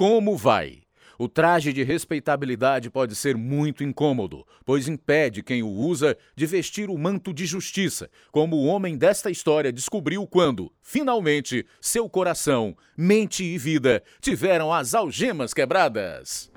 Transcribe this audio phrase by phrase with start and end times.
[0.00, 0.78] como vai?
[1.18, 6.88] O traje de respeitabilidade pode ser muito incômodo, pois impede quem o usa de vestir
[6.88, 13.44] o manto de justiça, como o homem desta história descobriu quando, finalmente, seu coração, mente
[13.44, 16.50] e vida tiveram as algemas quebradas.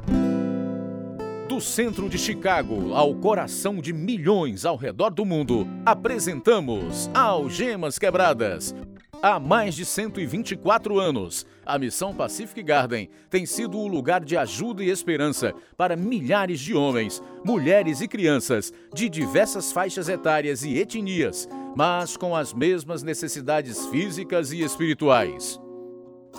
[1.50, 8.74] Do centro de Chicago ao coração de milhões ao redor do mundo, apresentamos Algemas Quebradas
[9.26, 14.84] Há mais de 124 anos, a Missão Pacific Garden tem sido o lugar de ajuda
[14.84, 21.48] e esperança para milhares de homens, mulheres e crianças de diversas faixas etárias e etnias,
[21.74, 25.58] mas com as mesmas necessidades físicas e espirituais.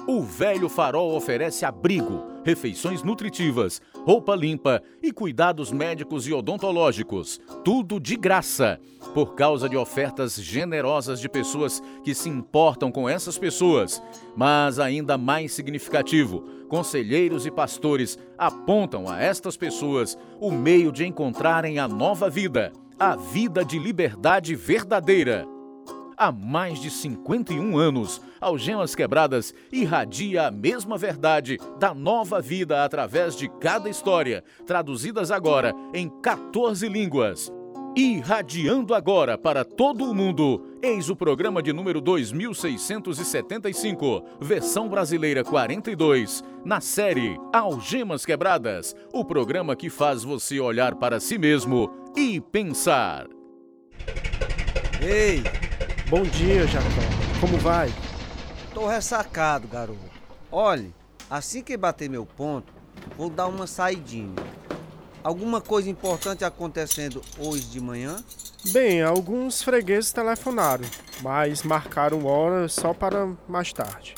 [0.06, 7.98] O Velho Farol oferece abrigo, refeições nutritivas, roupa limpa e cuidados médicos e odontológicos, tudo
[7.98, 8.78] de graça,
[9.14, 14.02] por causa de ofertas generosas de pessoas que se importam com essas pessoas.
[14.36, 21.78] Mas ainda mais significativo, conselheiros e pastores apontam a estas pessoas o meio de encontrarem
[21.78, 25.53] a nova vida, a vida de liberdade verdadeira.
[26.16, 33.36] Há mais de 51 anos, Algemas Quebradas irradia a mesma verdade da nova vida através
[33.36, 37.52] de cada história, traduzidas agora em 14 línguas.
[37.96, 46.42] Irradiando agora para todo o mundo, eis o programa de número 2675, versão brasileira 42,
[46.64, 53.28] na série Algemas Quebradas, o programa que faz você olhar para si mesmo e pensar.
[55.00, 55.44] Ei!
[56.06, 56.86] Bom dia, Jacó.
[57.40, 57.90] Como vai?
[58.74, 59.98] Tô ressacado, garoto.
[60.52, 60.94] Olhe,
[61.30, 62.70] assim que bater meu ponto,
[63.16, 64.34] vou dar uma saidinha.
[65.22, 68.22] Alguma coisa importante acontecendo hoje de manhã?
[68.66, 70.84] Bem, alguns fregueses telefonaram,
[71.22, 74.14] mas marcaram hora só para mais tarde.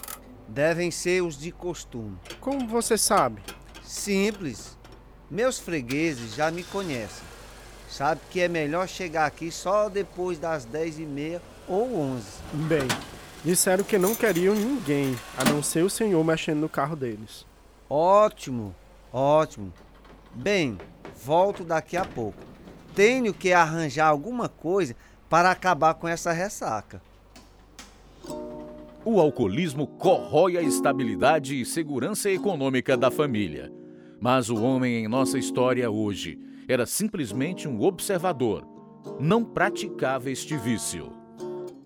[0.48, 2.19] Devem ser os de costume.
[2.41, 3.41] Como você sabe?
[3.84, 4.77] Simples.
[5.31, 7.25] Meus fregueses já me conhecem.
[7.89, 12.27] Sabe que é melhor chegar aqui só depois das 10 e meia ou 11.
[12.69, 12.88] Bem,
[13.44, 17.47] disseram que não queriam ninguém, a não ser o senhor mexendo no carro deles.
[17.88, 18.75] Ótimo,
[19.12, 19.72] ótimo.
[20.34, 20.78] Bem,
[21.25, 22.38] volto daqui a pouco.
[22.94, 24.97] Tenho que arranjar alguma coisa
[25.28, 27.00] para acabar com essa ressaca.
[29.04, 33.72] O alcoolismo corrói a estabilidade e segurança econômica da família.
[34.21, 38.66] Mas o homem em nossa história hoje era simplesmente um observador.
[39.21, 41.12] Não praticava este vício.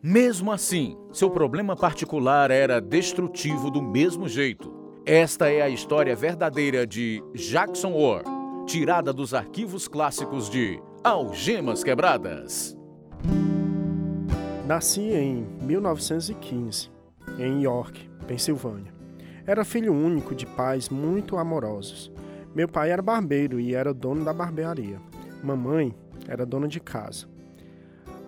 [0.02, 4.72] Mesmo assim, seu problema particular era destrutivo do mesmo jeito.
[5.04, 8.22] Esta é a história verdadeira de Jackson Orr,
[8.64, 12.74] tirada dos arquivos clássicos de Algemas Quebradas.
[14.66, 16.90] Nasci em 1915,
[17.38, 18.94] em York, Pensilvânia.
[19.46, 22.10] Era filho único de pais muito amorosos.
[22.54, 24.98] Meu pai era barbeiro e era dono da barbearia.
[25.44, 25.94] Mamãe
[26.26, 27.28] era dona de casa.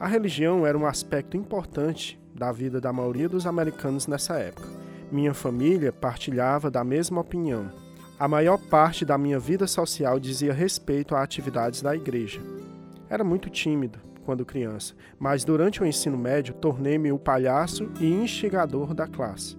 [0.03, 4.69] A religião era um aspecto importante da vida da maioria dos americanos nessa época.
[5.13, 7.71] Minha família partilhava da mesma opinião.
[8.19, 12.41] A maior parte da minha vida social dizia respeito a atividades da igreja.
[13.09, 18.95] Era muito tímido quando criança, mas durante o ensino médio tornei-me o palhaço e instigador
[18.95, 19.57] da classe.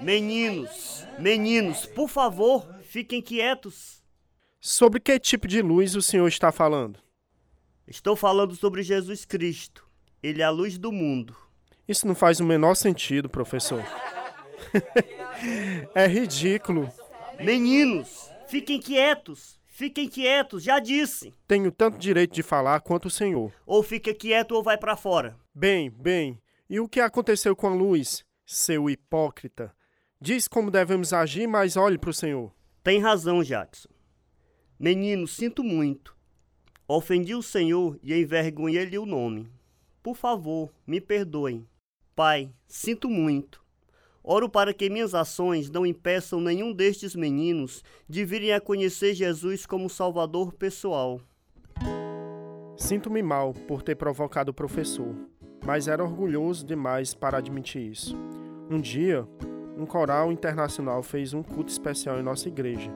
[0.00, 4.04] Meninos, meninos, por favor, fiquem quietos.
[4.60, 7.02] Sobre que tipo de luz o senhor está falando?
[7.86, 9.86] Estou falando sobre Jesus Cristo.
[10.22, 11.36] Ele é a luz do mundo.
[11.86, 13.84] Isso não faz o menor sentido, professor.
[15.94, 16.88] é ridículo.
[17.40, 19.60] Meninos, fiquem quietos.
[19.66, 21.32] Fiquem quietos, já disse.
[21.48, 23.52] Tenho tanto direito de falar quanto o senhor.
[23.66, 25.34] Ou fica quieto ou vai para fora.
[25.54, 26.40] Bem, bem.
[26.68, 29.74] E o que aconteceu com a luz, seu hipócrita?
[30.20, 32.52] Diz como devemos agir, mas olhe para o senhor.
[32.84, 33.88] Tem razão, Jackson.
[34.78, 36.14] Menino, sinto muito.
[36.94, 39.48] Ofendi o Senhor e envergonhei-lhe o nome.
[40.02, 41.66] Por favor, me perdoem.
[42.14, 43.64] Pai, sinto muito.
[44.22, 49.64] Oro para que minhas ações não impeçam nenhum destes meninos de virem a conhecer Jesus
[49.64, 51.18] como Salvador pessoal.
[52.76, 55.14] Sinto-me mal por ter provocado o professor,
[55.64, 58.14] mas era orgulhoso demais para admitir isso.
[58.70, 59.26] Um dia,
[59.78, 62.92] um coral internacional fez um culto especial em nossa igreja.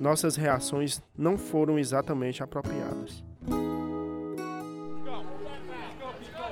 [0.00, 3.22] Nossas reações não foram exatamente apropriadas.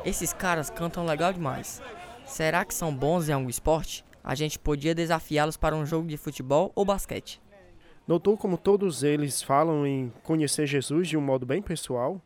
[0.05, 1.81] Esses caras cantam legal demais.
[2.27, 4.05] Será que são bons em algum esporte?
[4.25, 7.41] A gente podia desafiá-los para um jogo de futebol ou basquete.
[8.07, 12.21] Notou como todos eles falam em conhecer Jesus de um modo bem pessoal?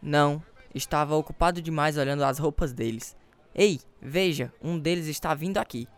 [0.00, 0.40] Não,
[0.72, 3.16] estava ocupado demais olhando as roupas deles.
[3.52, 5.88] Ei, veja, um deles está vindo aqui.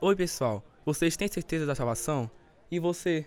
[0.00, 0.64] Oi, pessoal.
[0.84, 2.30] Vocês têm certeza da salvação?
[2.70, 3.26] E você?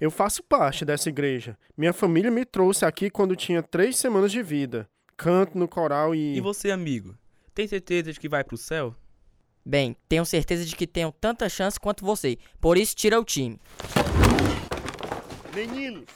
[0.00, 1.58] Eu faço parte dessa igreja.
[1.76, 4.88] Minha família me trouxe aqui quando tinha três semanas de vida.
[5.16, 6.36] Canto no coral e.
[6.36, 7.14] E você, amigo?
[7.54, 8.94] Tem certeza de que vai pro céu?
[9.64, 12.36] Bem, tenho certeza de que tenho tanta chance quanto você.
[12.60, 13.58] Por isso, tira o time.
[15.54, 16.08] Meninos,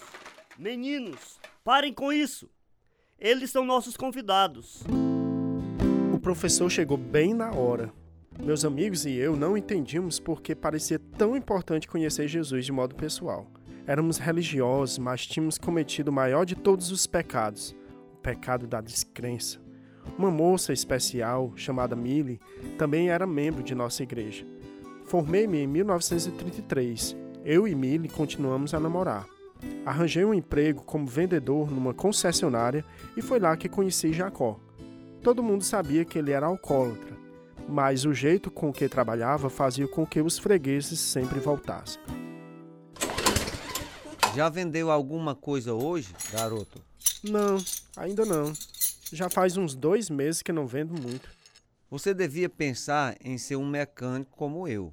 [0.59, 2.51] meninos, parem com isso.
[3.19, 4.83] Eles são nossos convidados.
[6.13, 7.93] O professor chegou bem na hora.
[8.39, 13.51] Meus amigos e eu não entendíamos porque parecia tão importante conhecer Jesus de modo pessoal.
[13.87, 17.75] Éramos religiosos, mas tínhamos cometido o maior de todos os pecados
[18.29, 19.59] pecado da descrença.
[20.19, 22.39] Uma moça especial, chamada Millie,
[22.77, 24.47] também era membro de nossa igreja.
[25.07, 27.17] Formei-me em 1933.
[27.43, 29.27] Eu e Millie continuamos a namorar.
[29.87, 32.85] Arranjei um emprego como vendedor numa concessionária
[33.17, 34.61] e foi lá que conheci Jacó.
[35.23, 37.17] Todo mundo sabia que ele era alcoólatra,
[37.67, 42.01] mas o jeito com que trabalhava fazia com que os fregueses sempre voltassem.
[44.35, 46.88] Já vendeu alguma coisa hoje, garoto?
[47.23, 47.59] Não,
[47.97, 48.53] ainda não.
[49.13, 51.29] Já faz uns dois meses que não vendo muito.
[51.91, 54.93] Você devia pensar em ser um mecânico como eu.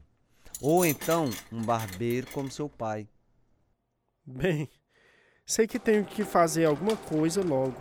[0.61, 3.07] Ou então um barbeiro como seu pai.
[4.25, 4.69] Bem,
[5.45, 7.75] sei que tenho que fazer alguma coisa logo.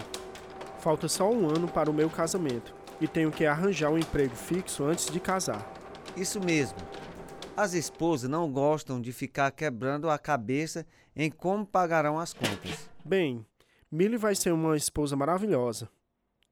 [0.80, 4.84] Falta só um ano para o meu casamento e tenho que arranjar um emprego fixo
[4.84, 5.72] antes de casar.
[6.16, 6.78] Isso mesmo.
[7.56, 10.84] As esposas não gostam de ficar quebrando a cabeça
[11.14, 12.90] em como pagarão as contas.
[13.04, 13.46] Bem,
[13.94, 15.88] Millie vai ser uma esposa maravilhosa.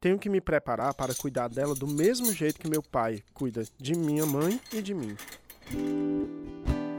[0.00, 3.96] Tenho que me preparar para cuidar dela do mesmo jeito que meu pai cuida de
[3.96, 5.16] minha mãe e de mim.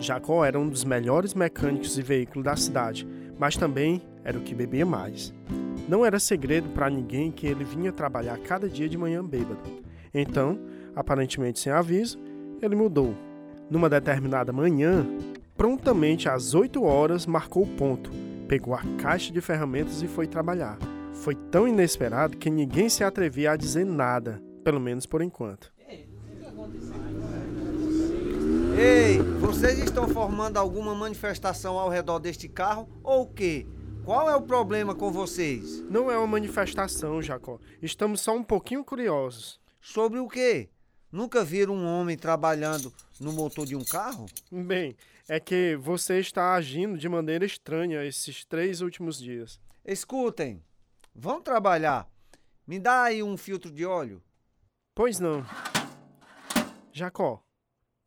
[0.02, 3.08] Jacó era um dos melhores mecânicos de veículo da cidade,
[3.40, 5.34] mas também era o que bebia mais.
[5.88, 9.62] Não era segredo para ninguém que ele vinha trabalhar cada dia de manhã bêbado.
[10.14, 10.60] Então,
[10.94, 12.20] aparentemente sem aviso,
[12.62, 13.16] ele mudou.
[13.70, 15.08] Numa determinada manhã,
[15.56, 18.12] prontamente às 8 horas, marcou o ponto,
[18.54, 20.78] pegou a caixa de ferramentas e foi trabalhar.
[21.24, 25.74] Foi tão inesperado que ninguém se atrevia a dizer nada, pelo menos por enquanto.
[28.78, 33.66] Ei, vocês estão formando alguma manifestação ao redor deste carro ou o quê?
[34.06, 35.84] Qual é o problema com vocês?
[35.90, 37.58] Não é uma manifestação, Jacó.
[37.82, 39.60] Estamos só um pouquinho curiosos.
[39.82, 40.70] Sobre o quê?
[41.12, 44.28] Nunca viram um homem trabalhando no motor de um carro?
[44.52, 44.96] Bem,
[45.28, 49.60] é que você está agindo de maneira estranha esses três últimos dias.
[49.86, 50.64] Escutem,
[51.16, 52.10] vão trabalhar.
[52.66, 54.22] Me dá aí um filtro de óleo.
[54.94, 55.46] Pois não.
[56.92, 57.44] Jacó,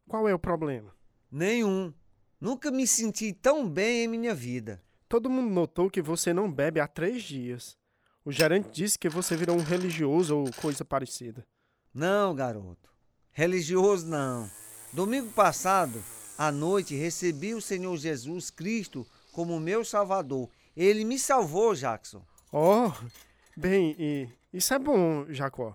[0.08, 0.94] qual é o problema?
[1.30, 1.92] Nenhum.
[2.40, 4.82] Nunca me senti tão bem em minha vida.
[5.08, 7.76] Todo mundo notou que você não bebe há três dias.
[8.24, 11.46] O gerente disse que você virou um religioso ou coisa parecida.
[11.94, 12.90] Não, garoto.
[13.32, 14.50] Religioso não.
[14.92, 16.02] Domingo passado,
[16.38, 20.48] à noite, recebi o Senhor Jesus Cristo como meu Salvador.
[20.76, 22.22] Ele me salvou, Jackson.
[22.52, 22.90] Oh,
[23.56, 25.74] bem, e isso é bom, Jacó.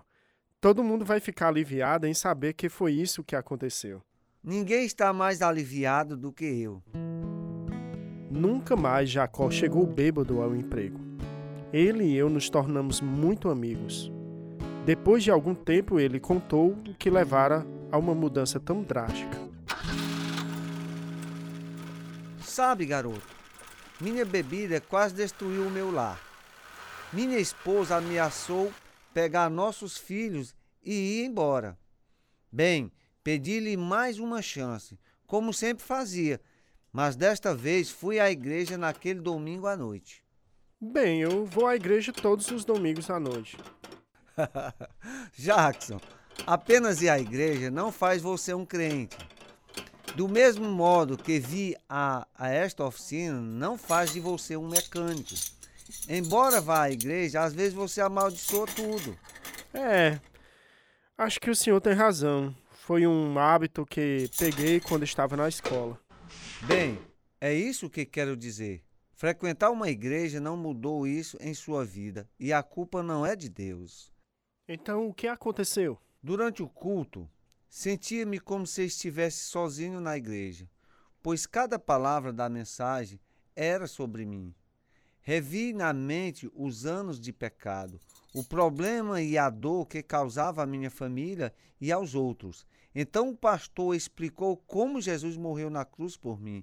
[0.60, 4.00] Todo mundo vai ficar aliviado em saber que foi isso que aconteceu.
[4.42, 6.82] Ninguém está mais aliviado do que eu.
[8.30, 11.00] Nunca mais Jacó chegou bêbado ao emprego.
[11.72, 14.10] Ele e eu nos tornamos muito amigos.
[14.84, 19.41] Depois de algum tempo, ele contou o que levara a uma mudança tão drástica.
[22.52, 23.26] Sabe, garoto,
[23.98, 26.20] minha bebida quase destruiu o meu lar.
[27.10, 28.70] Minha esposa ameaçou
[29.14, 30.54] pegar nossos filhos
[30.84, 31.78] e ir embora.
[32.52, 32.92] Bem,
[33.24, 36.38] pedi-lhe mais uma chance, como sempre fazia,
[36.92, 40.22] mas desta vez fui à igreja naquele domingo à noite.
[40.78, 43.56] Bem, eu vou à igreja todos os domingos à noite.
[45.32, 45.98] Jackson,
[46.46, 49.16] apenas ir à igreja não faz você um crente.
[50.14, 55.34] Do mesmo modo que vi a, a esta oficina, não faz de você um mecânico.
[56.08, 59.18] Embora vá à igreja, às vezes você amaldiçoa tudo.
[59.72, 60.20] É,
[61.16, 62.54] acho que o senhor tem razão.
[62.72, 65.98] Foi um hábito que peguei quando estava na escola.
[66.62, 66.98] Bem,
[67.40, 68.82] é isso que quero dizer.
[69.14, 73.48] Frequentar uma igreja não mudou isso em sua vida e a culpa não é de
[73.48, 74.12] Deus.
[74.68, 75.98] Então, o que aconteceu?
[76.22, 77.28] Durante o culto,
[77.72, 80.68] sentia-me como se estivesse sozinho na igreja,
[81.22, 83.18] pois cada palavra da mensagem
[83.56, 84.54] era sobre mim.
[85.22, 87.98] Revi na mente os anos de pecado,
[88.34, 91.50] o problema e a dor que causava à minha família
[91.80, 92.66] e aos outros.
[92.94, 96.62] Então o pastor explicou como Jesus morreu na cruz por mim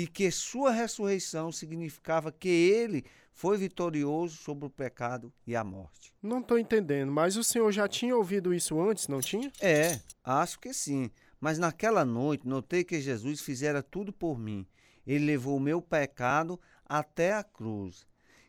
[0.00, 3.04] e que sua ressurreição significava que ele
[3.34, 6.14] foi vitorioso sobre o pecado e a morte.
[6.22, 9.52] Não estou entendendo, mas o senhor já tinha ouvido isso antes, não tinha?
[9.60, 11.10] É, acho que sim.
[11.38, 14.66] Mas naquela noite notei que Jesus fizera tudo por mim.
[15.06, 18.06] Ele levou o meu pecado até a cruz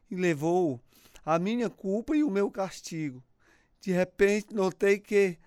[0.10, 0.80] e levou
[1.26, 3.22] a minha culpa e o meu castigo.
[3.82, 5.38] De repente notei que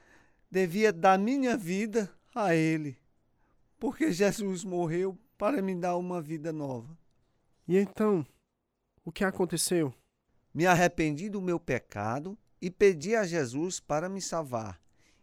[0.51, 2.99] devia dar minha vida a Ele,
[3.81, 6.97] porque Jesus morreu para me dar uma vida nova.
[7.69, 8.25] E então,
[9.05, 9.93] o que aconteceu?
[10.55, 14.81] Me arrependi do meu pecado e pedi a Jesus para me salvar.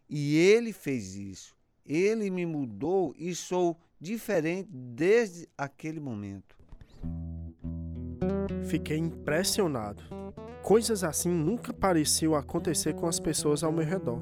[0.08, 1.56] E ele fez isso.
[1.84, 6.56] Ele me mudou e sou diferente desde aquele momento.
[8.68, 10.04] Fiquei impressionado.
[10.62, 14.20] Coisas assim nunca pareciam acontecer com as pessoas ao meu redor.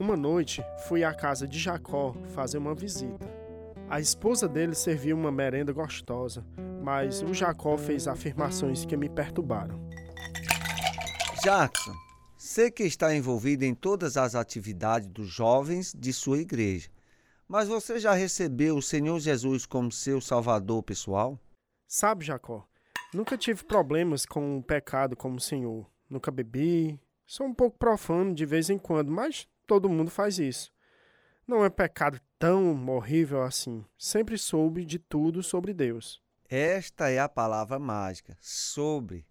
[0.00, 3.37] Uma noite, fui à casa de Jacó fazer uma visita.
[3.90, 6.44] A esposa dele serviu uma merenda gostosa,
[6.82, 9.80] mas o Jacó fez afirmações que me perturbaram.
[11.42, 11.94] Jackson,
[12.36, 16.90] sei que está envolvido em todas as atividades dos jovens de sua igreja,
[17.48, 21.40] mas você já recebeu o Senhor Jesus como seu salvador pessoal?
[21.86, 22.68] Sabe, Jacó,
[23.14, 25.90] nunca tive problemas com o pecado como o Senhor.
[26.10, 27.00] Nunca bebi.
[27.26, 30.70] Sou um pouco profano de vez em quando, mas todo mundo faz isso.
[31.46, 33.84] Não é pecado tão horrível assim.
[33.96, 36.22] Sempre soube de tudo sobre Deus.
[36.48, 39.26] Esta é a palavra mágica, sobre.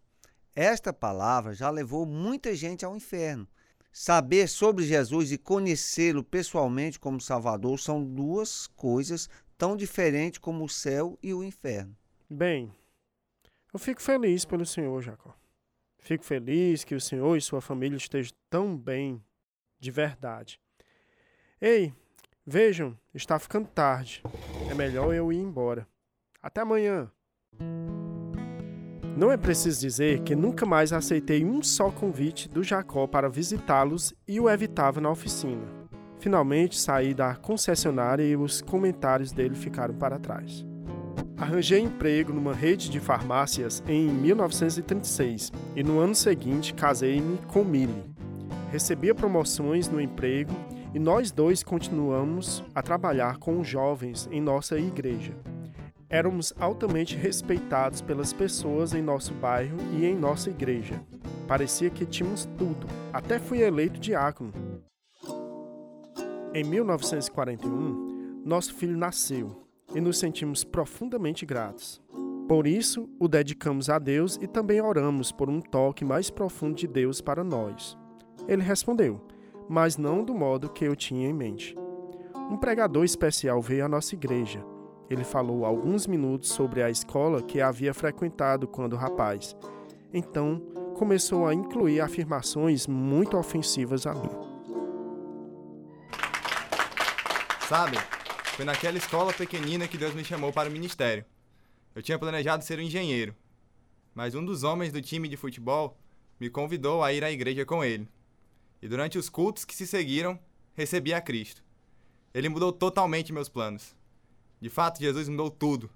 [0.53, 3.47] Esta palavra já levou muita gente ao inferno.
[3.91, 10.69] Saber sobre Jesus e conhecê-lo pessoalmente como Salvador são duas coisas tão diferentes como o
[10.69, 11.97] céu e o inferno.
[12.29, 12.71] Bem,
[13.73, 15.35] eu fico feliz pelo Senhor, Jacó.
[15.97, 19.23] Fico feliz que o Senhor e sua família estejam tão bem,
[19.79, 20.59] de verdade.
[21.59, 21.93] Ei,
[22.47, 24.23] vejam, está ficando tarde.
[24.71, 25.85] É melhor eu ir embora.
[26.41, 27.11] Até amanhã.
[29.17, 34.13] Não é preciso dizer que nunca mais aceitei um só convite do Jacó para visitá-los
[34.25, 35.67] e o evitava na oficina.
[36.19, 40.65] Finalmente saí da concessionária e os comentários dele ficaram para trás.
[41.35, 48.15] Arranjei emprego numa rede de farmácias em 1936 e no ano seguinte casei-me com Millie.
[48.71, 50.53] Recebia promoções no emprego
[50.93, 55.33] e nós dois continuamos a trabalhar com os jovens em nossa igreja.
[56.09, 61.01] Éramos altamente respeitados pelas pessoas em nosso bairro e em nossa igreja.
[61.47, 62.87] Parecia que tínhamos tudo.
[63.11, 64.53] Até fui eleito diácono.
[66.53, 72.01] Em 1941, nosso filho nasceu e nos sentimos profundamente gratos.
[72.47, 76.87] Por isso, o dedicamos a Deus e também oramos por um toque mais profundo de
[76.87, 77.97] Deus para nós.
[78.47, 79.21] Ele respondeu,
[79.69, 81.75] mas não do modo que eu tinha em mente.
[82.49, 84.63] Um pregador especial veio à nossa igreja
[85.09, 89.55] ele falou alguns minutos sobre a escola que havia frequentado quando rapaz.
[90.13, 90.59] Então,
[90.97, 94.29] começou a incluir afirmações muito ofensivas a mim.
[97.69, 97.97] Sabe,
[98.55, 101.25] foi naquela escola pequenina que Deus me chamou para o ministério.
[101.95, 103.35] Eu tinha planejado ser um engenheiro,
[104.13, 105.97] mas um dos homens do time de futebol
[106.39, 108.07] me convidou a ir à igreja com ele.
[108.81, 110.39] E durante os cultos que se seguiram,
[110.73, 111.63] recebi a Cristo.
[112.33, 113.95] Ele mudou totalmente meus planos.
[114.59, 115.89] De fato, Jesus mudou tudo.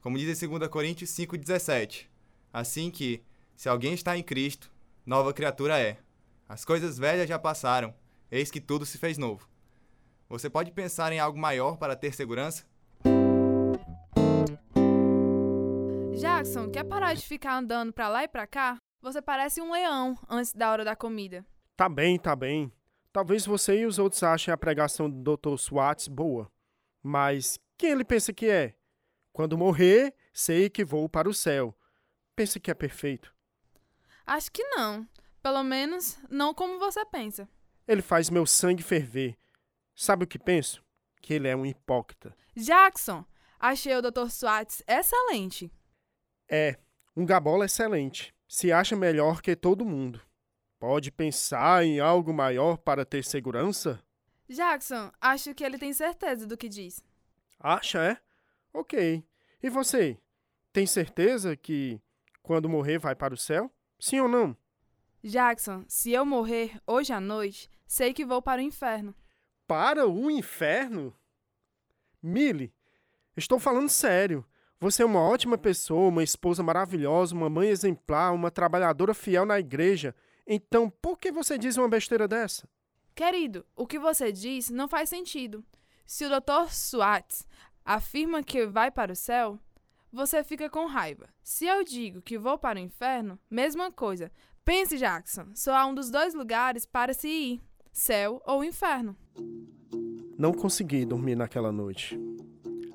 [0.00, 2.06] Como diz em 2 Coríntios 5,17.
[2.52, 3.22] Assim que,
[3.56, 4.70] se alguém está em Cristo,
[5.04, 5.98] nova criatura é.
[6.48, 7.94] As coisas velhas já passaram,
[8.30, 9.48] eis que tudo se fez novo.
[10.28, 12.64] Você pode pensar em algo maior para ter segurança?
[16.18, 18.76] Jackson, quer parar de ficar andando pra lá e pra cá?
[19.02, 21.44] Você parece um leão antes da hora da comida.
[21.80, 22.70] Tá bem, tá bem.
[23.10, 25.56] Talvez você e os outros achem a pregação do Dr.
[25.56, 26.52] Swats boa.
[27.02, 28.76] Mas quem ele pensa que é?
[29.32, 31.74] Quando morrer, sei que vou para o céu.
[32.36, 33.34] Pensa que é perfeito?
[34.26, 35.08] Acho que não.
[35.42, 37.48] Pelo menos, não como você pensa.
[37.88, 39.38] Ele faz meu sangue ferver.
[39.96, 40.84] Sabe o que penso?
[41.22, 42.36] Que ele é um hipócrita.
[42.54, 43.24] Jackson,
[43.58, 44.28] achei o Dr.
[44.28, 45.72] Swartz excelente.
[46.46, 46.76] É,
[47.16, 48.34] um gabola excelente.
[48.46, 50.20] Se acha melhor que todo mundo.
[50.80, 54.02] Pode pensar em algo maior para ter segurança?
[54.48, 57.04] Jackson, acho que ele tem certeza do que diz.
[57.58, 58.16] Acha, é?
[58.72, 59.22] Ok.
[59.62, 60.18] E você?
[60.72, 62.00] Tem certeza que
[62.42, 63.70] quando morrer vai para o céu?
[63.98, 64.56] Sim ou não?
[65.22, 69.14] Jackson, se eu morrer hoje à noite, sei que vou para o inferno.
[69.66, 71.14] Para o inferno?
[72.22, 72.72] Millie,
[73.36, 74.46] estou falando sério.
[74.80, 79.60] Você é uma ótima pessoa, uma esposa maravilhosa, uma mãe exemplar, uma trabalhadora fiel na
[79.60, 80.14] igreja.
[80.52, 82.68] Então, por que você diz uma besteira dessa?
[83.14, 85.64] Querido, o que você diz não faz sentido.
[86.04, 86.72] Se o Dr.
[86.72, 87.46] Swartz
[87.84, 89.60] afirma que vai para o céu,
[90.12, 91.28] você fica com raiva.
[91.40, 94.32] Se eu digo que vou para o inferno, mesma coisa.
[94.64, 97.60] Pense, Jackson, só há um dos dois lugares para se ir:
[97.92, 99.16] céu ou inferno.
[100.36, 102.18] Não consegui dormir naquela noite.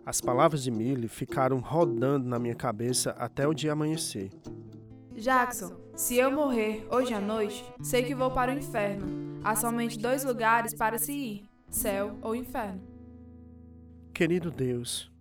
[0.05, 4.29] As palavras de Millie ficaram rodando na minha cabeça até o dia amanhecer.
[5.15, 9.39] Jackson, se eu morrer hoje à noite, sei que vou para o inferno.
[9.43, 12.81] Há somente dois lugares para se ir: céu ou inferno.
[14.13, 15.11] Querido Deus,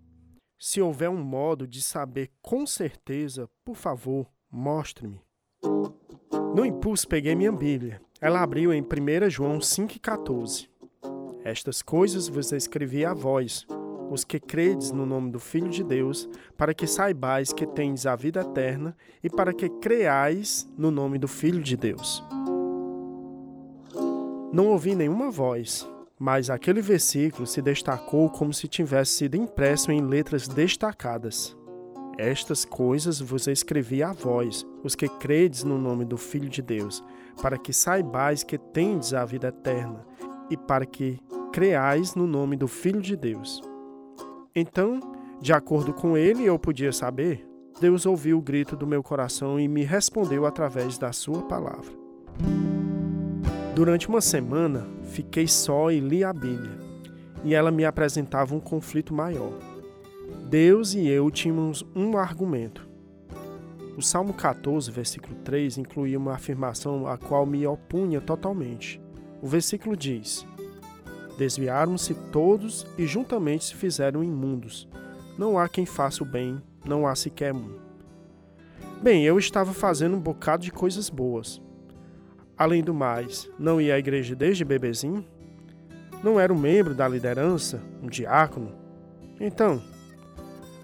[0.59, 5.21] se houver um modo de saber com certeza, por favor, mostre-me.
[6.55, 8.01] No impulso, peguei minha Bíblia.
[8.21, 10.69] Ela abriu em 1 João 5,14.
[11.45, 13.67] Estas coisas vos escrevi a vós,
[14.11, 18.17] os que credes no nome do Filho de Deus, para que saibais que tendes a
[18.17, 22.23] vida eterna e para que creais no nome do Filho de Deus.
[24.53, 30.01] Não ouvi nenhuma voz, mas aquele versículo se destacou como se tivesse sido impresso em
[30.01, 31.57] letras destacadas.
[32.17, 37.03] Estas coisas vos escrevi a vós, os que credes no nome do Filho de Deus,
[37.43, 40.07] para que saibais que tendes a vida eterna,
[40.49, 41.19] e para que
[41.53, 43.61] creais no nome do Filho de Deus.
[44.57, 45.01] Então,
[45.41, 47.45] de acordo com ele, eu podia saber.
[47.81, 51.91] Deus ouviu o grito do meu coração e me respondeu através da sua palavra.
[53.75, 56.79] Durante uma semana, fiquei só e li a Bíblia,
[57.43, 59.59] e ela me apresentava um conflito maior.
[60.49, 62.89] Deus e eu tínhamos um argumento.
[63.97, 69.03] O Salmo 14, versículo 3, incluía uma afirmação a qual me opunha totalmente.
[69.43, 70.47] O versículo diz:
[71.37, 74.89] Desviaram-se todos e juntamente se fizeram imundos.
[75.37, 77.77] Não há quem faça o bem, não há sequer um.
[79.03, 81.61] Bem, eu estava fazendo um bocado de coisas boas.
[82.57, 85.27] Além do mais, não ia à igreja desde bebezinho?
[86.23, 88.73] Não era um membro da liderança, um diácono?
[89.41, 89.83] Então,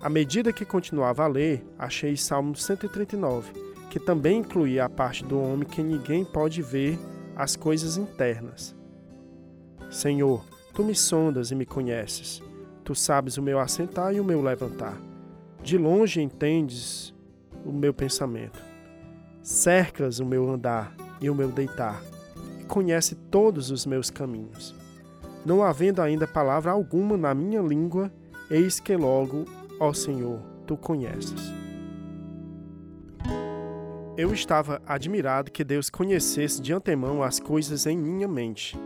[0.02, 3.52] à medida que continuava a ler, achei Salmo 139,
[3.88, 6.99] que também incluía a parte do homem que ninguém pode ver
[7.37, 8.75] as coisas internas.
[9.90, 12.40] Senhor, tu me sondas e me conheces.
[12.85, 14.97] Tu sabes o meu assentar e o meu levantar.
[15.62, 17.12] De longe entendes
[17.65, 18.58] o meu pensamento.
[19.43, 22.02] Cercas o meu andar e o meu deitar,
[22.60, 24.75] e conhece todos os meus caminhos.
[25.45, 28.12] Não havendo ainda palavra alguma na minha língua,
[28.50, 29.45] eis que logo,
[29.78, 31.52] ó Senhor, tu conheces.
[34.17, 38.78] Eu estava admirado que Deus conhecesse de antemão as coisas em minha mente.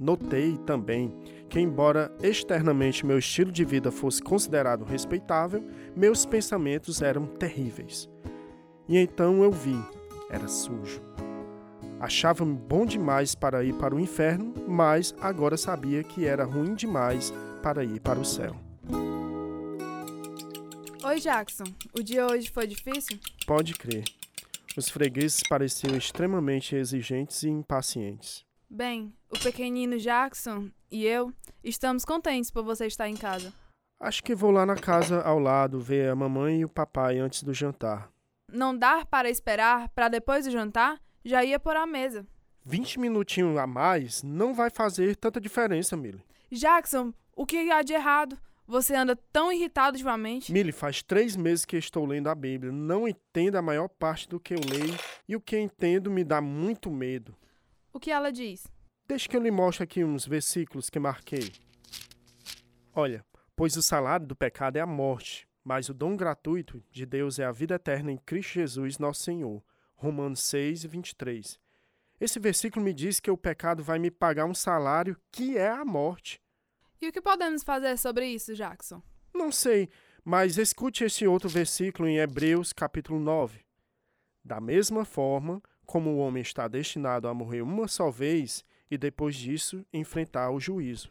[0.00, 1.14] Notei também
[1.50, 5.62] que, embora externamente meu estilo de vida fosse considerado respeitável,
[5.94, 8.08] meus pensamentos eram terríveis.
[8.88, 9.76] E então eu vi,
[10.30, 11.02] era sujo.
[12.00, 17.30] Achava-me bom demais para ir para o inferno, mas agora sabia que era ruim demais
[17.62, 18.56] para ir para o céu.
[21.04, 21.64] Oi, Jackson.
[21.94, 23.18] O dia hoje foi difícil?
[23.46, 24.04] Pode crer.
[24.78, 28.48] Os fregueses pareciam extremamente exigentes e impacientes.
[28.72, 33.52] Bem, o pequenino Jackson e eu estamos contentes por você estar em casa.
[33.98, 37.42] Acho que vou lá na casa ao lado ver a mamãe e o papai antes
[37.42, 38.08] do jantar.
[38.48, 41.00] Não dar para esperar para depois do jantar?
[41.24, 42.24] Já ia por a mesa.
[42.64, 46.22] 20 minutinhos a mais não vai fazer tanta diferença, Millie.
[46.48, 48.38] Jackson, o que há de errado?
[48.68, 50.52] Você anda tão irritado ultimamente.
[50.52, 52.70] Millie, faz três meses que estou lendo a Bíblia.
[52.70, 54.96] Não entendo a maior parte do que eu leio
[55.28, 57.34] e o que entendo me dá muito medo.
[57.92, 58.66] O que ela diz?
[59.06, 61.52] Deixa que eu lhe mostre aqui uns versículos que marquei.
[62.94, 63.24] Olha,
[63.56, 67.44] pois o salário do pecado é a morte, mas o dom gratuito de Deus é
[67.44, 69.62] a vida eterna em Cristo Jesus, nosso Senhor.
[69.96, 71.58] Romanos 6, 23.
[72.20, 75.84] Esse versículo me diz que o pecado vai me pagar um salário que é a
[75.84, 76.40] morte.
[77.02, 79.02] E o que podemos fazer sobre isso, Jackson?
[79.34, 79.88] Não sei,
[80.24, 83.64] mas escute esse outro versículo em Hebreus, capítulo 9.
[84.44, 89.34] Da mesma forma como o homem está destinado a morrer uma só vez e depois
[89.34, 91.10] disso enfrentar o juízo.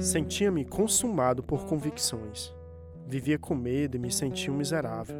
[0.00, 2.54] Sentia-me consumado por convicções.
[3.08, 5.16] Vivia com medo e me sentia um miserável.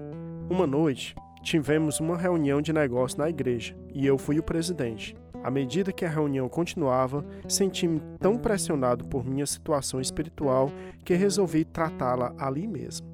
[0.49, 5.17] Uma noite, tivemos uma reunião de negócio na igreja e eu fui o presidente.
[5.43, 10.71] À medida que a reunião continuava, senti-me tão pressionado por minha situação espiritual
[11.05, 13.09] que resolvi tratá-la ali mesmo.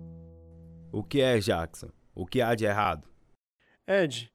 [0.92, 1.88] O que é, Jackson?
[2.14, 3.08] O que há de errado?
[3.88, 4.30] Ed,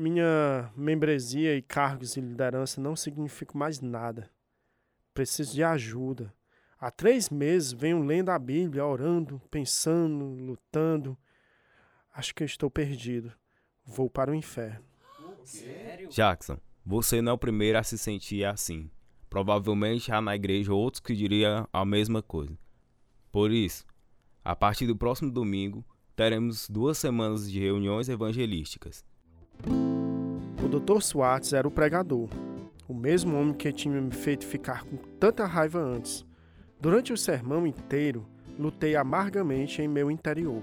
[0.00, 4.30] minha membresia e cargos de liderança não significam mais nada.
[5.12, 6.34] Preciso de ajuda.
[6.80, 11.18] Há três meses venho lendo a Bíblia, orando, pensando, lutando.
[12.14, 13.30] Acho que estou perdido.
[13.84, 14.84] Vou para o inferno.
[15.44, 16.08] Sério?
[16.08, 18.90] Jackson, você não é o primeiro a se sentir assim.
[19.28, 22.56] Provavelmente há na igreja outros que diriam a mesma coisa.
[23.30, 23.84] Por isso,
[24.42, 25.84] a partir do próximo domingo,
[26.16, 29.04] teremos duas semanas de reuniões evangelísticas.
[29.66, 31.00] O Dr.
[31.00, 32.28] Swartz era o pregador.
[32.88, 36.26] o mesmo homem que tinha me feito ficar com tanta raiva antes.
[36.80, 38.26] Durante o sermão inteiro,
[38.58, 40.62] lutei amargamente em meu interior.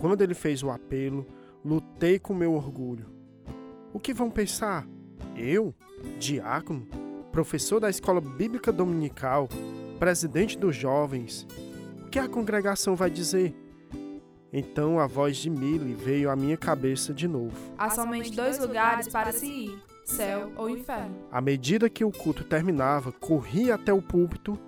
[0.00, 1.26] Quando ele fez o apelo,
[1.62, 3.06] lutei com meu orgulho.
[3.92, 4.86] O que vão pensar?
[5.36, 5.74] Eu,
[6.18, 6.86] diácono,
[7.30, 9.48] professor da escola bíblica dominical,
[9.98, 11.46] presidente dos jovens,
[12.06, 13.54] o que a congregação vai dizer?
[14.52, 17.56] Então a voz de Milly veio à minha cabeça de novo.
[17.78, 21.26] Há somente dois lugares para se ir: céu ou inferno.
[21.30, 24.58] À medida que o culto terminava, corri até o púlpito,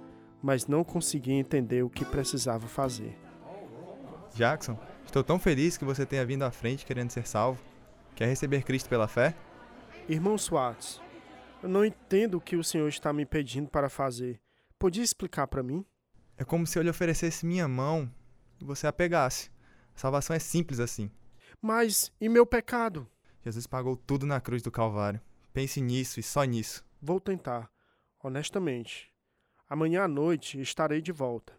[0.43, 3.19] mas não conseguia entender o que precisava fazer.
[4.35, 7.63] Jackson, estou tão feliz que você tenha vindo à frente querendo ser salvo.
[8.15, 9.35] Quer receber Cristo pela fé?
[10.09, 11.01] Irmão Swartz,
[11.63, 14.41] eu não entendo o que o senhor está me pedindo para fazer.
[14.79, 15.85] Podia explicar para mim?
[16.37, 18.11] É como se eu lhe oferecesse minha mão
[18.61, 19.54] e você a pegasse.
[19.95, 21.11] A salvação é simples assim.
[21.61, 23.07] Mas e meu pecado?
[23.43, 25.21] Jesus pagou tudo na cruz do Calvário.
[25.53, 26.85] Pense nisso e só nisso.
[27.01, 27.71] Vou tentar,
[28.23, 29.11] honestamente.
[29.69, 31.53] Amanhã à noite estarei de volta.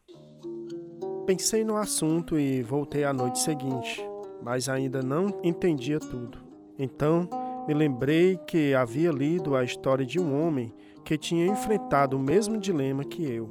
[1.26, 4.00] Pensei no assunto e voltei à noite seguinte,
[4.44, 6.38] mas ainda não entendia tudo.
[6.78, 7.28] Então,
[7.68, 12.60] me lembrei que havia lido a história de um homem que tinha enfrentado o mesmo
[12.60, 13.50] dilema que eu.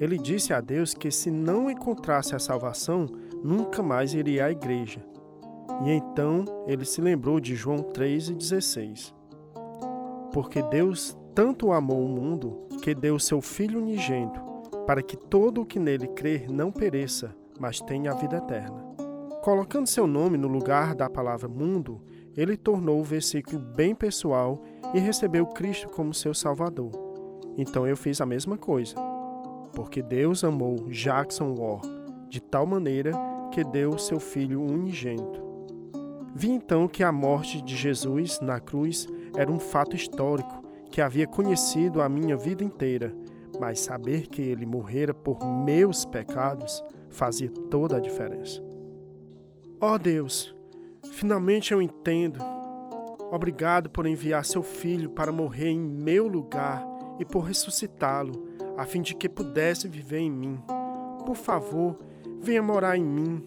[0.00, 3.06] Ele disse a Deus que se não encontrasse a salvação,
[3.44, 5.04] nunca mais iria à igreja.
[5.84, 9.14] E então ele se lembrou de João 3,16.
[10.32, 14.40] Porque Deus tanto amou o mundo que deu seu Filho unigênito,
[14.86, 18.82] para que todo o que nele crer não pereça, mas tenha a vida eterna.
[19.42, 22.00] Colocando seu nome no lugar da palavra mundo,
[22.36, 24.62] ele tornou o versículo bem pessoal
[24.94, 26.90] e recebeu Cristo como seu Salvador.
[27.56, 28.94] Então eu fiz a mesma coisa,
[29.74, 31.82] porque Deus amou Jackson War
[32.28, 33.12] de tal maneira
[33.54, 35.40] que deu seu Filho unigênito.
[36.34, 41.24] Vi então que a morte de Jesus na cruz era um fato histórico que havia
[41.24, 43.14] conhecido a minha vida inteira,
[43.60, 48.60] mas saber que ele morrera por meus pecados fazia toda a diferença.
[49.80, 50.52] Ó oh Deus,
[51.12, 52.40] finalmente eu entendo.
[53.30, 56.84] Obrigado por enviar seu filho para morrer em meu lugar
[57.20, 60.60] e por ressuscitá-lo, a fim de que pudesse viver em mim.
[61.24, 61.96] Por favor,
[62.44, 63.42] venha morar em mim.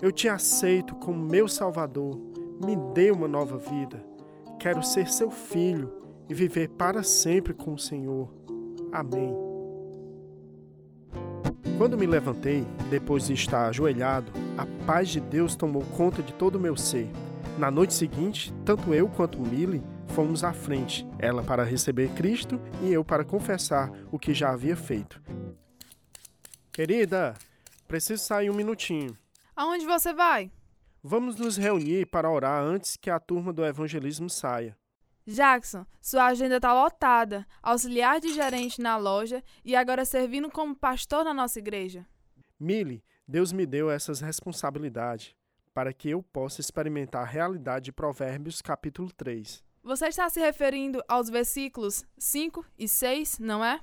[0.00, 2.18] Eu te aceito como meu Salvador.
[2.64, 4.02] Me dê uma nova vida.
[4.58, 5.92] Quero ser seu filho
[6.28, 8.32] e viver para sempre com o Senhor.
[8.90, 9.36] Amém.
[11.76, 16.56] Quando me levantei, depois de estar ajoelhado, a paz de Deus tomou conta de todo
[16.56, 17.10] o meu ser.
[17.58, 22.90] Na noite seguinte, tanto eu quanto Milly fomos à frente, ela para receber Cristo e
[22.90, 25.20] eu para confessar o que já havia feito.
[26.72, 27.34] Querida,
[27.86, 29.16] preciso sair um minutinho.
[29.54, 30.50] Aonde você vai?
[31.02, 34.76] Vamos nos reunir para orar antes que a turma do evangelismo saia.
[35.26, 41.24] Jackson, sua agenda está lotada, auxiliar de gerente na loja e agora servindo como pastor
[41.24, 42.06] na nossa igreja.
[42.58, 45.34] Milly, Deus me deu essas responsabilidades
[45.74, 49.64] para que eu possa experimentar a realidade de Provérbios capítulo 3.
[49.82, 53.80] Você está se referindo aos versículos 5 e 6, não é?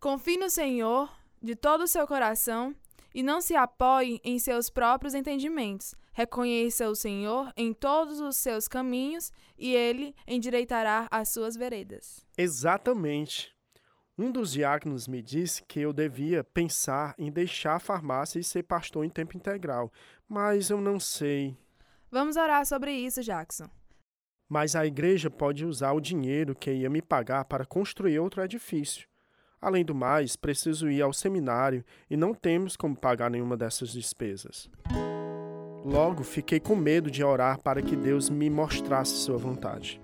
[0.00, 2.74] Confie no Senhor de todo o seu coração
[3.16, 5.94] e não se apoie em seus próprios entendimentos.
[6.12, 12.22] Reconheça o Senhor em todos os seus caminhos e ele endireitará as suas veredas.
[12.36, 13.56] Exatamente.
[14.18, 18.64] Um dos diáconos me disse que eu devia pensar em deixar a farmácia e ser
[18.64, 19.90] pastor em tempo integral,
[20.28, 21.56] mas eu não sei.
[22.10, 23.70] Vamos orar sobre isso, Jackson.
[24.46, 29.08] Mas a igreja pode usar o dinheiro que ia me pagar para construir outro edifício.
[29.60, 34.70] Além do mais, preciso ir ao seminário e não temos como pagar nenhuma dessas despesas.
[35.84, 40.00] Logo, fiquei com medo de orar para que Deus me mostrasse sua vontade.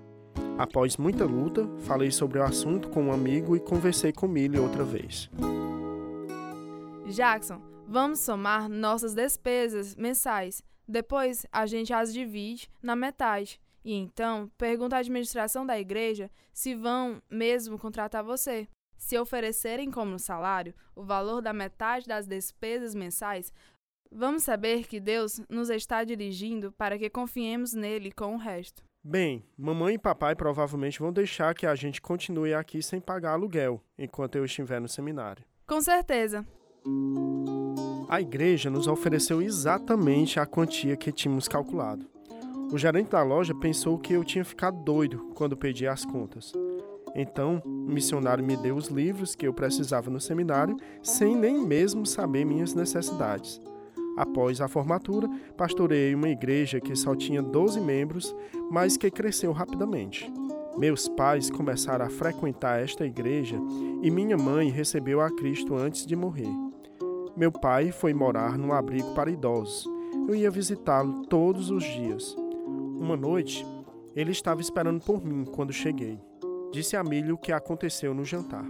[0.57, 4.83] Após muita luta, falei sobre o assunto com um amigo e conversei com Millie outra
[4.83, 5.29] vez.
[7.07, 10.63] Jackson, vamos somar nossas despesas mensais.
[10.87, 13.59] Depois a gente as divide na metade.
[13.83, 18.67] E então pergunta à administração da igreja se vão mesmo contratar você.
[19.03, 23.51] Se oferecerem como salário o valor da metade das despesas mensais,
[24.09, 28.81] vamos saber que Deus nos está dirigindo para que confiemos nele com o resto.
[29.03, 33.83] Bem, mamãe e papai provavelmente vão deixar que a gente continue aqui sem pagar aluguel
[33.97, 35.43] enquanto eu estiver no seminário.
[35.67, 36.45] Com certeza.
[38.07, 42.09] A igreja nos ofereceu exatamente a quantia que tínhamos calculado.
[42.71, 46.53] O gerente da loja pensou que eu tinha ficado doido quando pedi as contas.
[47.15, 52.05] Então, o missionário me deu os livros que eu precisava no seminário, sem nem mesmo
[52.05, 53.61] saber minhas necessidades.
[54.17, 58.35] Após a formatura, pastorei uma igreja que só tinha 12 membros,
[58.71, 60.31] mas que cresceu rapidamente.
[60.77, 63.57] Meus pais começaram a frequentar esta igreja
[64.01, 66.49] e minha mãe recebeu a Cristo antes de morrer.
[67.35, 69.87] Meu pai foi morar num abrigo para idosos.
[70.27, 72.35] Eu ia visitá-lo todos os dias.
[72.99, 73.65] Uma noite,
[74.15, 76.19] ele estava esperando por mim quando cheguei.
[76.73, 78.65] Disse a Milly o que aconteceu no jantar.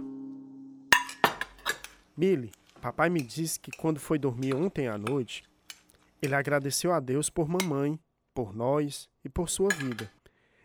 [2.14, 5.42] Milly, papai me disse que quando foi dormir ontem à noite,
[6.20, 7.98] ele agradeceu a Deus por mamãe,
[8.34, 10.12] por nós e por sua vida.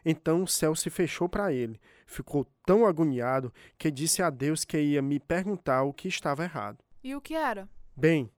[0.04, 1.80] Então o céu se fechou para ele.
[2.06, 6.84] Ficou tão agoniado que disse a Deus que ia me perguntar o que estava errado.
[7.02, 7.69] E o que era?
[7.95, 8.30] Bem,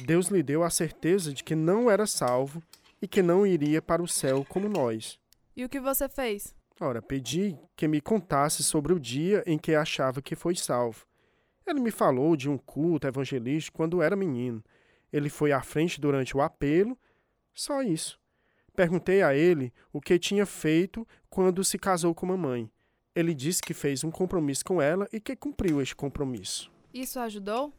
[0.00, 2.60] Deus lhe deu a certeza de que não era salvo
[3.00, 5.20] e que não iria para o céu como nós.
[5.54, 6.52] E o que você fez?
[6.80, 11.06] Ora, pedi que me contasse sobre o dia em que achava que foi salvo.
[11.66, 14.62] Ele me falou de um culto evangelístico quando era menino.
[15.12, 16.98] Ele foi à frente durante o apelo.
[17.54, 18.18] Só isso.
[18.74, 22.68] Perguntei a ele o que tinha feito quando se casou com mamãe.
[23.14, 26.70] Ele disse que fez um compromisso com ela e que cumpriu este compromisso.
[26.92, 27.72] Isso ajudou?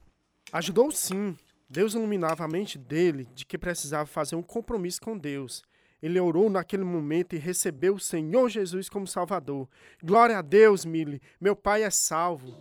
[0.53, 1.35] Ajudou sim.
[1.69, 5.61] Deus iluminava a mente dele de que precisava fazer um compromisso com Deus.
[6.05, 9.67] Ele orou naquele momento e recebeu o Senhor Jesus como Salvador.
[10.03, 11.19] Glória a Deus, Mili.
[11.41, 12.53] Meu pai é salvo.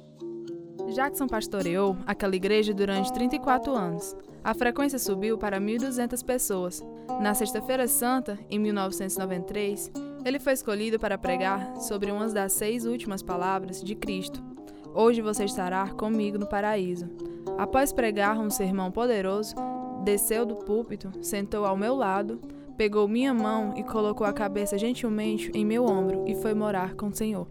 [0.95, 4.17] Jackson pastoreou aquela igreja durante 34 anos.
[4.43, 6.83] A frequência subiu para 1.200 pessoas.
[7.21, 9.93] Na Sexta-feira Santa, em 1993,
[10.25, 14.43] ele foi escolhido para pregar sobre uma das seis últimas palavras de Cristo.
[14.95, 17.11] Hoje você estará comigo no paraíso.
[17.59, 19.55] Após pregar um sermão poderoso,
[20.03, 22.41] desceu do púlpito, sentou ao meu lado,
[22.77, 27.09] pegou minha mão e colocou a cabeça gentilmente em meu ombro e foi morar com
[27.09, 27.49] o Senhor.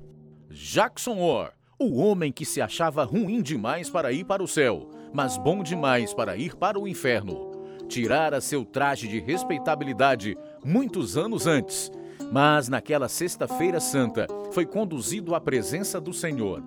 [0.49, 5.37] Jackson Orr, o homem que se achava ruim demais para ir para o céu, mas
[5.37, 7.51] bom demais para ir para o inferno.
[7.87, 11.91] Tirara seu traje de respeitabilidade muitos anos antes,
[12.31, 16.63] mas naquela Sexta-feira Santa foi conduzido à presença do Senhor.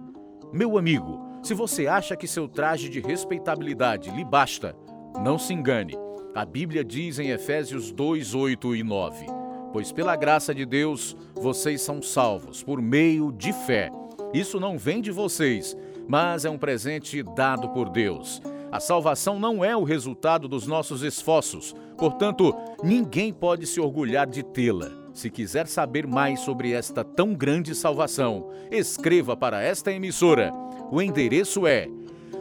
[0.52, 4.76] Meu amigo, se você acha que seu traje de respeitabilidade lhe basta,
[5.22, 6.05] não se engane.
[6.36, 9.24] A Bíblia diz em Efésios 2, 8 e 9:
[9.72, 13.90] Pois pela graça de Deus vocês são salvos por meio de fé.
[14.34, 15.74] Isso não vem de vocês,
[16.06, 18.42] mas é um presente dado por Deus.
[18.70, 24.42] A salvação não é o resultado dos nossos esforços, portanto, ninguém pode se orgulhar de
[24.42, 24.90] tê-la.
[25.14, 30.52] Se quiser saber mais sobre esta tão grande salvação, escreva para esta emissora
[30.90, 31.88] o endereço é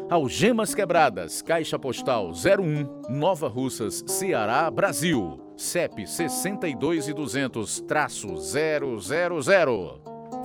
[0.07, 5.41] Algemas Quebradas, Caixa Postal 01, Nova Russas, Ceará, Brasil.
[5.57, 8.91] CEP 62 e 200 000.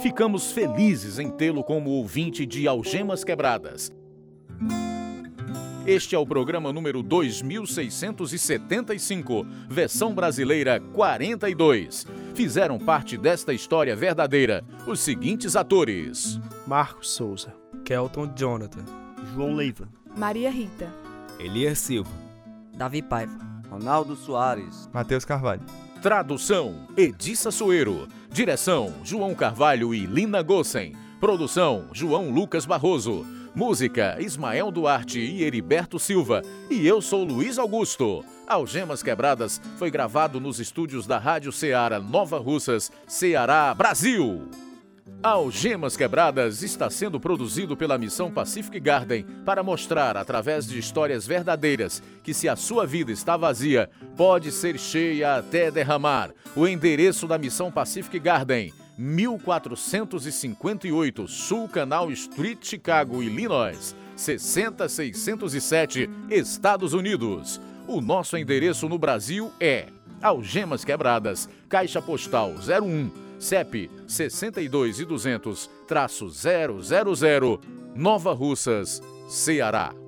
[0.01, 3.93] Ficamos felizes em tê-lo como ouvinte de Algemas Quebradas.
[5.87, 12.07] Este é o programa número 2675, versão brasileira 42.
[12.35, 17.53] Fizeram parte desta história verdadeira os seguintes atores: Marcos Souza,
[17.85, 18.85] Kelton Jonathan,
[19.35, 20.93] João Leiva, Maria Rita,
[21.39, 22.11] Elias Silva,
[22.77, 23.39] Davi Paiva,
[23.71, 25.63] Ronaldo Soares, Matheus Carvalho.
[26.03, 28.09] Tradução: Edissa Soeiro.
[28.33, 30.97] Direção: João Carvalho e Lina Gossen.
[31.21, 33.27] Produção: João Lucas Barroso.
[33.55, 36.43] Música: Ismael Duarte e Heriberto Silva.
[36.71, 38.25] E eu sou Luiz Augusto.
[38.47, 44.49] Algemas Quebradas foi gravado nos estúdios da Rádio Ceará Nova Russas, Ceará, Brasil.
[45.23, 52.03] Algemas Quebradas está sendo produzido pela Missão Pacific Garden para mostrar, através de histórias verdadeiras,
[52.23, 56.31] que se a sua vida está vazia, pode ser cheia até derramar.
[56.57, 67.61] O endereço da Missão Pacific Garden, 1458 Sul Canal Street, Chicago, Illinois, 60607, Estados Unidos.
[67.87, 69.89] O nosso endereço no Brasil é
[70.23, 75.71] Algemas Quebradas, Caixa Postal 01 CEP 62 e 200
[77.17, 77.61] 000,
[77.97, 80.00] Nova Russas, Ceará.